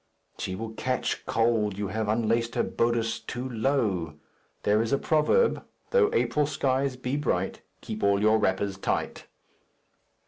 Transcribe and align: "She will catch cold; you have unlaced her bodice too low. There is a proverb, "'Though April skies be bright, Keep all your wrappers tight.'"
"She 0.39 0.55
will 0.55 0.71
catch 0.71 1.27
cold; 1.27 1.77
you 1.77 1.89
have 1.89 2.09
unlaced 2.09 2.55
her 2.55 2.63
bodice 2.63 3.19
too 3.19 3.47
low. 3.47 4.15
There 4.63 4.81
is 4.81 4.91
a 4.91 4.97
proverb, 4.97 5.63
"'Though 5.91 6.09
April 6.11 6.47
skies 6.47 6.95
be 6.97 7.17
bright, 7.17 7.61
Keep 7.81 8.01
all 8.01 8.19
your 8.19 8.39
wrappers 8.39 8.79
tight.'" 8.79 9.27